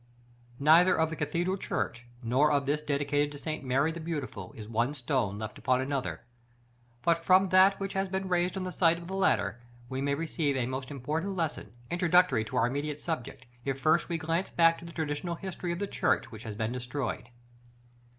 [0.59, 3.63] Neither of the cathedral church, nor of this dedicated to St.
[3.63, 6.21] Mary the Beautiful, is one stone left upon another.
[7.03, 10.15] But, from that which has been raised on the site of the latter, we may
[10.15, 14.79] receive a most important lesson, introductory to our immediate subject, if first we glance back
[14.79, 17.29] to the traditional history of the church which has been destroyed.